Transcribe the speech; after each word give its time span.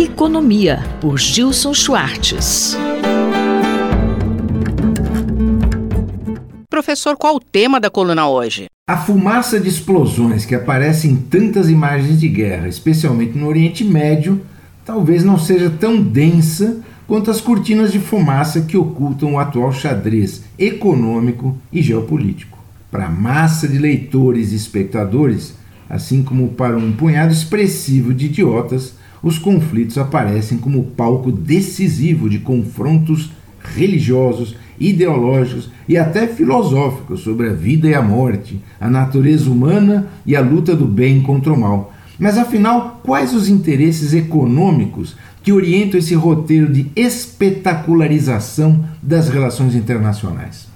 Economia, 0.00 0.78
por 1.00 1.18
Gilson 1.18 1.74
Schwartz. 1.74 2.76
Professor, 6.70 7.16
qual 7.16 7.34
o 7.34 7.40
tema 7.40 7.80
da 7.80 7.90
coluna 7.90 8.28
hoje? 8.28 8.66
A 8.88 8.96
fumaça 8.96 9.58
de 9.58 9.68
explosões 9.68 10.44
que 10.44 10.54
aparece 10.54 11.08
em 11.08 11.16
tantas 11.16 11.68
imagens 11.68 12.20
de 12.20 12.28
guerra, 12.28 12.68
especialmente 12.68 13.36
no 13.36 13.48
Oriente 13.48 13.82
Médio, 13.82 14.40
talvez 14.84 15.24
não 15.24 15.36
seja 15.36 15.68
tão 15.68 16.00
densa 16.00 16.80
quanto 17.08 17.28
as 17.28 17.40
cortinas 17.40 17.90
de 17.90 17.98
fumaça 17.98 18.60
que 18.60 18.76
ocultam 18.76 19.32
o 19.32 19.38
atual 19.40 19.72
xadrez 19.72 20.44
econômico 20.56 21.58
e 21.72 21.82
geopolítico. 21.82 22.56
Para 22.88 23.06
a 23.06 23.10
massa 23.10 23.66
de 23.66 23.78
leitores 23.78 24.52
e 24.52 24.54
espectadores, 24.54 25.54
assim 25.90 26.22
como 26.22 26.50
para 26.50 26.76
um 26.76 26.92
punhado 26.92 27.32
expressivo 27.32 28.14
de 28.14 28.26
idiotas, 28.26 28.96
os 29.22 29.38
conflitos 29.38 29.98
aparecem 29.98 30.58
como 30.58 30.84
palco 30.84 31.32
decisivo 31.32 32.28
de 32.28 32.38
confrontos 32.38 33.30
religiosos, 33.74 34.56
ideológicos 34.78 35.70
e 35.88 35.96
até 35.96 36.26
filosóficos 36.26 37.20
sobre 37.20 37.48
a 37.48 37.52
vida 37.52 37.88
e 37.88 37.94
a 37.94 38.02
morte, 38.02 38.60
a 38.80 38.88
natureza 38.88 39.50
humana 39.50 40.08
e 40.24 40.36
a 40.36 40.40
luta 40.40 40.74
do 40.74 40.86
bem 40.86 41.20
contra 41.20 41.52
o 41.52 41.58
mal. 41.58 41.92
Mas 42.18 42.36
afinal, 42.36 43.00
quais 43.04 43.34
os 43.34 43.48
interesses 43.48 44.12
econômicos 44.12 45.16
que 45.42 45.52
orientam 45.52 45.98
esse 45.98 46.14
roteiro 46.14 46.72
de 46.72 46.90
espetacularização 46.96 48.84
das 49.02 49.28
relações 49.28 49.74
internacionais? 49.74 50.66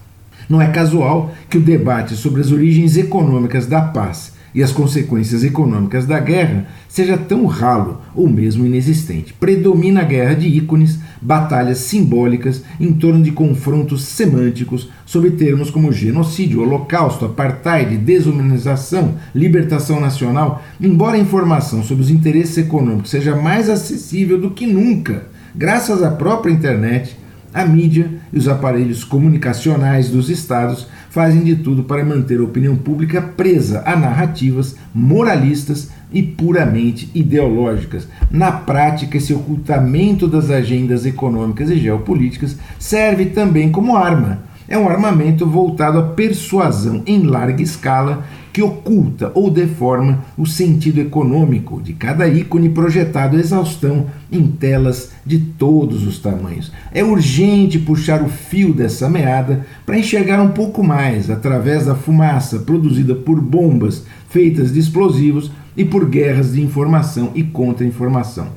Não 0.48 0.60
é 0.60 0.68
casual 0.68 1.32
que 1.48 1.58
o 1.58 1.62
debate 1.62 2.14
sobre 2.14 2.40
as 2.40 2.52
origens 2.52 2.96
econômicas 2.96 3.66
da 3.66 3.80
paz 3.80 4.32
e 4.54 4.62
as 4.62 4.72
consequências 4.72 5.44
econômicas 5.44 6.06
da 6.06 6.18
guerra 6.20 6.66
seja 6.88 7.16
tão 7.16 7.46
ralo 7.46 8.00
ou 8.14 8.28
mesmo 8.28 8.66
inexistente. 8.66 9.32
Predomina 9.32 10.00
a 10.00 10.04
guerra 10.04 10.34
de 10.34 10.46
ícones, 10.46 10.98
batalhas 11.20 11.78
simbólicas 11.78 12.62
em 12.78 12.92
torno 12.92 13.22
de 13.22 13.32
confrontos 13.32 14.02
semânticos 14.02 14.90
sobre 15.06 15.30
termos 15.30 15.70
como 15.70 15.92
genocídio, 15.92 16.62
holocausto, 16.62 17.24
apartheid, 17.24 17.96
desumanização, 17.96 19.14
libertação 19.34 20.00
nacional, 20.00 20.62
embora 20.80 21.16
a 21.16 21.20
informação 21.20 21.82
sobre 21.82 22.04
os 22.04 22.10
interesses 22.10 22.58
econômicos 22.58 23.10
seja 23.10 23.34
mais 23.34 23.70
acessível 23.70 24.38
do 24.38 24.50
que 24.50 24.66
nunca, 24.66 25.26
graças 25.54 26.02
à 26.02 26.10
própria 26.10 26.52
internet 26.52 27.21
a 27.52 27.64
mídia 27.64 28.10
e 28.32 28.38
os 28.38 28.48
aparelhos 28.48 29.04
comunicacionais 29.04 30.08
dos 30.08 30.28
estados 30.30 30.86
fazem 31.10 31.42
de 31.44 31.56
tudo 31.56 31.84
para 31.84 32.04
manter 32.04 32.40
a 32.40 32.44
opinião 32.44 32.74
pública 32.74 33.20
presa 33.20 33.82
a 33.84 33.94
narrativas 33.94 34.76
moralistas 34.94 35.90
e 36.12 36.22
puramente 36.22 37.10
ideológicas. 37.14 38.08
Na 38.30 38.52
prática, 38.52 39.16
esse 39.16 39.32
ocultamento 39.32 40.26
das 40.26 40.50
agendas 40.50 41.04
econômicas 41.04 41.70
e 41.70 41.78
geopolíticas 41.78 42.56
serve 42.78 43.26
também 43.26 43.70
como 43.70 43.96
arma. 43.96 44.40
É 44.68 44.78
um 44.78 44.88
armamento 44.88 45.46
voltado 45.46 45.98
à 45.98 46.02
persuasão 46.02 47.02
em 47.06 47.22
larga 47.24 47.62
escala 47.62 48.24
que 48.52 48.60
oculta 48.60 49.32
ou 49.34 49.50
deforma 49.50 50.24
o 50.36 50.46
sentido 50.46 51.00
econômico 51.00 51.80
de 51.80 51.94
cada 51.94 52.28
ícone 52.28 52.68
projetado 52.68 53.38
exaustão 53.38 54.06
em 54.30 54.46
telas 54.46 55.12
de 55.24 55.38
todos 55.38 56.06
os 56.06 56.18
tamanhos. 56.18 56.70
É 56.92 57.02
urgente 57.02 57.78
puxar 57.78 58.22
o 58.22 58.28
fio 58.28 58.74
dessa 58.74 59.08
meada 59.08 59.66
para 59.86 59.98
enxergar 59.98 60.42
um 60.42 60.50
pouco 60.50 60.84
mais 60.84 61.30
através 61.30 61.86
da 61.86 61.94
fumaça 61.94 62.58
produzida 62.58 63.14
por 63.14 63.40
bombas 63.40 64.04
feitas 64.28 64.72
de 64.72 64.80
explosivos 64.80 65.50
e 65.74 65.84
por 65.84 66.06
guerras 66.06 66.52
de 66.52 66.60
informação 66.60 67.30
e 67.34 67.42
contra-informação. 67.42 68.48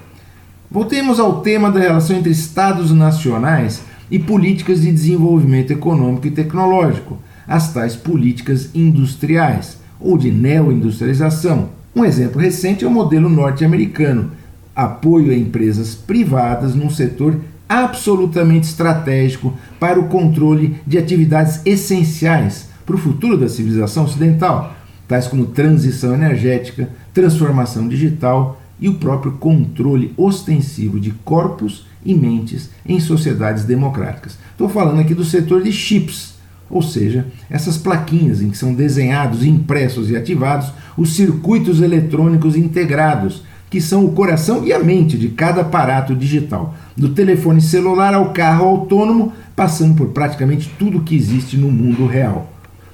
Voltemos 0.70 1.22
ao 1.22 1.42
tema 1.42 1.72
da 1.72 1.80
relação 1.80 2.18
entre 2.18 2.32
estados 2.32 2.92
nacionais 2.92 3.82
e 4.12 4.20
políticas 4.20 4.82
de 4.82 4.92
desenvolvimento 4.92 5.72
econômico 5.72 6.28
e 6.28 6.32
tecnológico, 6.32 7.18
as 7.48 7.72
tais 7.72 7.96
políticas 7.96 8.70
industriais 8.76 9.85
ou 10.00 10.18
de 10.18 10.32
neoindustrialização. 10.32 11.70
Um 11.96 12.04
exemplo 12.04 12.42
recente 12.42 12.84
é 12.84 12.88
o 12.88 12.92
modelo 12.92 13.30
norte-americano, 13.30 14.32
apoio 14.76 15.32
a 15.32 15.36
empresas 15.36 15.96
privadas 15.96 16.76
num 16.76 16.90
setor 16.90 17.40
absolutamente 17.68 18.68
estratégico 18.68 19.54
para 19.80 20.00
o 20.00 20.08
controle 20.08 20.78
de 20.86 20.98
atividades 20.98 21.62
essenciais 21.66 22.70
para 22.86 22.96
o 22.96 23.00
futuro 23.00 23.38
da 23.38 23.50
civilização 23.50 24.04
ocidental, 24.04 24.76
tais 25.08 25.28
como 25.28 25.48
transição 25.48 26.14
energética, 26.14 26.90
transformação 27.14 27.88
digital 27.88 28.62
e 28.80 28.88
o 28.90 28.96
próprio 28.96 29.34
controle 29.34 30.14
ostensivo 30.18 31.00
de 31.00 31.12
corpos 31.12 31.88
e 32.04 32.14
mentes 32.14 32.70
em 32.86 33.00
sociedades 33.00 33.64
democráticas. 33.64 34.38
Estou 34.52 34.70
falando 34.70 35.00
aqui 35.00 35.14
do 35.14 35.26
setor 35.26 35.64
de 35.64 35.72
chips, 35.72 36.35
ou 36.70 36.82
seja, 36.82 37.26
essas 37.50 37.78
plaquinhas 37.78 38.42
em 38.42 38.50
que 38.50 38.58
são 38.58 38.74
desenhados, 38.74 39.46
impressos 39.46 40.10
e 40.10 40.16
ativados 40.16 40.72
os 40.98 41.16
circuitos 41.16 41.82
eletrônicos 41.82 42.56
integrados, 42.56 43.44
que 43.70 43.82
são 43.82 44.06
o 44.06 44.12
coração 44.12 44.64
e 44.64 44.72
a 44.72 44.80
mente 44.80 45.18
de 45.18 45.30
cada 45.30 45.62
aparato 45.62 46.16
digital, 46.16 46.76
do 46.96 47.10
telefone 47.10 47.62
celular 47.62 48.14
ao 48.14 48.32
carro 48.32 48.66
autônomo, 48.66 49.34
passando 49.56 49.96
por 49.96 50.08
praticamente 50.10 50.72
tudo 50.80 51.02
que 51.02 51.16
existe 51.16 51.58
no 51.58 51.72
mundo 51.72 52.06
real. 52.06 52.52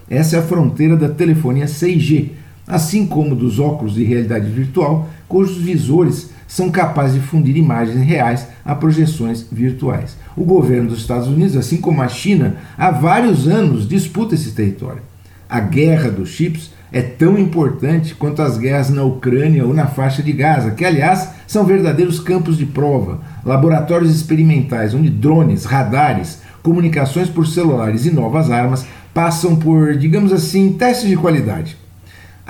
Essa 0.09 0.35
é 0.35 0.39
a 0.39 0.43
fronteira 0.43 0.97
da 0.97 1.07
telefonia 1.07 1.65
6G, 1.65 2.29
assim 2.71 3.05
como 3.05 3.35
dos 3.35 3.59
óculos 3.59 3.95
de 3.95 4.03
realidade 4.05 4.49
virtual, 4.49 5.09
cujos 5.27 5.57
visores 5.57 6.29
são 6.47 6.71
capazes 6.71 7.15
de 7.15 7.19
fundir 7.19 7.57
imagens 7.57 8.01
reais 8.01 8.47
a 8.63 8.73
projeções 8.73 9.45
virtuais. 9.51 10.17
O 10.37 10.45
governo 10.45 10.89
dos 10.89 10.99
Estados 10.99 11.27
Unidos, 11.27 11.57
assim 11.57 11.77
como 11.77 12.01
a 12.01 12.07
China, 12.07 12.55
há 12.77 12.89
vários 12.89 13.45
anos 13.45 13.87
disputa 13.87 14.35
esse 14.35 14.51
território. 14.51 15.01
A 15.49 15.59
guerra 15.59 16.09
dos 16.09 16.29
chips 16.29 16.71
é 16.93 17.01
tão 17.01 17.37
importante 17.37 18.15
quanto 18.15 18.41
as 18.41 18.57
guerras 18.57 18.89
na 18.89 19.03
Ucrânia 19.03 19.65
ou 19.65 19.73
na 19.73 19.87
faixa 19.87 20.23
de 20.23 20.31
Gaza, 20.31 20.71
que, 20.71 20.85
aliás, 20.85 21.29
são 21.45 21.65
verdadeiros 21.65 22.21
campos 22.21 22.57
de 22.57 22.65
prova, 22.65 23.19
laboratórios 23.45 24.15
experimentais 24.15 24.93
onde 24.93 25.09
drones, 25.09 25.65
radares, 25.65 26.41
comunicações 26.63 27.29
por 27.29 27.45
celulares 27.45 28.05
e 28.05 28.11
novas 28.11 28.49
armas 28.49 28.85
passam 29.13 29.57
por, 29.57 29.97
digamos 29.97 30.31
assim, 30.31 30.71
testes 30.71 31.09
de 31.09 31.17
qualidade. 31.17 31.80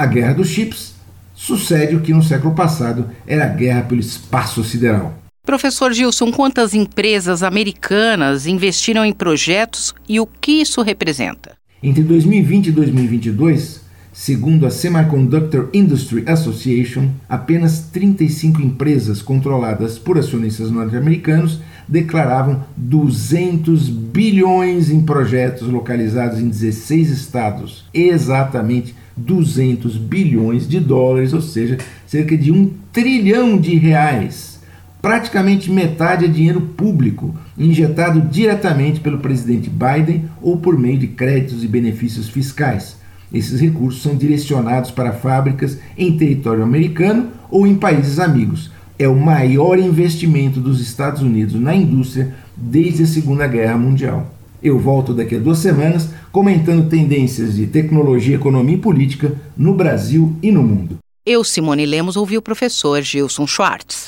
A 0.01 0.07
guerra 0.07 0.33
dos 0.33 0.47
chips 0.47 0.95
sucede 1.35 1.95
o 1.95 2.01
que 2.01 2.11
no 2.11 2.23
século 2.23 2.55
passado 2.55 3.11
era 3.27 3.45
a 3.45 3.49
guerra 3.49 3.83
pelo 3.83 4.01
espaço 4.01 4.63
sideral. 4.63 5.13
Professor 5.45 5.93
Gilson, 5.93 6.31
quantas 6.31 6.73
empresas 6.73 7.43
americanas 7.43 8.47
investiram 8.47 9.05
em 9.05 9.13
projetos 9.13 9.93
e 10.09 10.19
o 10.19 10.25
que 10.25 10.53
isso 10.53 10.81
representa? 10.81 11.55
Entre 11.83 12.01
2020 12.01 12.65
e 12.65 12.71
2022, 12.71 13.80
segundo 14.13 14.65
a 14.65 14.69
Semiconductor 14.69 15.69
Industry 15.73 16.23
Association, 16.27 17.09
apenas 17.29 17.79
35 17.91 18.61
empresas 18.61 19.21
controladas 19.21 19.97
por 19.97 20.17
acionistas 20.17 20.69
norte-americanos 20.69 21.59
declaravam 21.87 22.63
200 22.77 23.89
bilhões 23.89 24.89
em 24.89 25.01
projetos 25.01 25.67
localizados 25.67 26.39
em 26.39 26.47
16 26.47 27.09
estados, 27.09 27.85
exatamente 27.93 28.95
200 29.15 29.97
bilhões 29.97 30.67
de 30.67 30.79
dólares, 30.79 31.33
ou 31.33 31.41
seja, 31.41 31.77
cerca 32.07 32.37
de 32.37 32.51
um 32.51 32.71
trilhão 32.91 33.59
de 33.59 33.75
reais. 33.75 34.59
Praticamente 35.01 35.71
metade 35.71 36.25
é 36.25 36.27
dinheiro 36.27 36.61
público, 36.61 37.35
injetado 37.57 38.21
diretamente 38.21 38.99
pelo 38.99 39.17
presidente 39.17 39.69
Biden 39.69 40.25
ou 40.41 40.57
por 40.57 40.77
meio 40.77 40.99
de 40.99 41.07
créditos 41.07 41.63
e 41.63 41.67
benefícios 41.67 42.29
fiscais. 42.29 43.00
Esses 43.33 43.59
recursos 43.61 44.01
são 44.01 44.15
direcionados 44.15 44.91
para 44.91 45.13
fábricas 45.13 45.77
em 45.97 46.17
território 46.17 46.63
americano 46.63 47.29
ou 47.49 47.65
em 47.65 47.75
países 47.75 48.19
amigos. 48.19 48.71
É 48.99 49.07
o 49.07 49.15
maior 49.15 49.79
investimento 49.79 50.59
dos 50.59 50.81
Estados 50.81 51.21
Unidos 51.21 51.55
na 51.55 51.73
indústria 51.73 52.35
desde 52.55 53.03
a 53.03 53.07
Segunda 53.07 53.47
Guerra 53.47 53.77
Mundial. 53.77 54.31
Eu 54.61 54.77
volto 54.77 55.13
daqui 55.13 55.35
a 55.35 55.39
duas 55.39 55.57
semanas 55.57 56.09
comentando 56.31 56.87
tendências 56.87 57.55
de 57.55 57.65
tecnologia, 57.65 58.35
economia 58.35 58.75
e 58.75 58.79
política 58.79 59.33
no 59.57 59.73
Brasil 59.73 60.35
e 60.41 60.51
no 60.51 60.61
mundo. 60.61 60.97
Eu, 61.25 61.43
Simone 61.43 61.85
Lemos, 61.85 62.15
ouvi 62.15 62.37
o 62.37 62.41
professor 62.41 63.01
Gilson 63.01 63.47
Schwartz. 63.47 64.05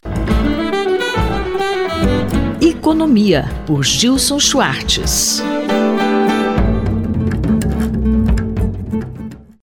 Economia, 2.62 3.46
por 3.66 3.84
Gilson 3.84 4.40
Schwartz. 4.40 5.42